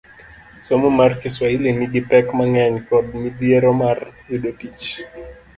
[0.65, 3.97] Somo mar Kiswahili nigi pek mang'eny kod midhiero mar
[4.29, 4.87] yudo tich